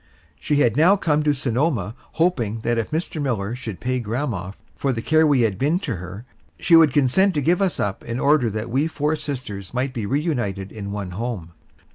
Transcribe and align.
She 0.39 0.55
had 0.61 0.75
now 0.75 0.95
come 0.95 1.21
to 1.21 1.31
Sonoma 1.35 1.93
hoping 2.13 2.61
that 2.61 2.79
if 2.79 2.89
Mr. 2.89 3.21
Miller 3.21 3.55
should 3.55 3.79
pay 3.79 3.99
grandma 3.99 4.53
for 4.75 4.91
the 4.91 5.01
care 5.03 5.27
we 5.27 5.41
had 5.41 5.59
been 5.59 5.77
to 5.81 5.97
her, 5.97 6.25
she 6.57 6.75
would 6.75 6.91
consent 6.91 7.35
to 7.35 7.39
give 7.43 7.61
us 7.61 7.79
up 7.79 8.03
in 8.03 8.19
order 8.19 8.49
that 8.49 8.71
we 8.71 8.87
four 8.87 9.15
sisters 9.15 9.75
might 9.75 9.93
be 9.93 10.07
reunited 10.07 10.71
in 10.71 10.91
one 10.91 11.11
home. 11.11 11.51